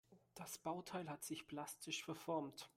Das 0.33 0.57
Bauteil 0.57 1.07
hat 1.11 1.23
sich 1.23 1.45
plastisch 1.45 2.03
verformt. 2.03 2.67